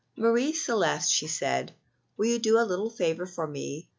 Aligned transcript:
"Marie 0.17 0.51
Celeste," 0.51 1.11
she 1.11 1.27
said, 1.27 1.73
"will 2.17 2.25
you 2.25 2.39
do 2.39 2.57
a 2.57 2.65
little 2.65 2.89
favor 2.89 3.27
for 3.27 3.45
me? 3.45 3.87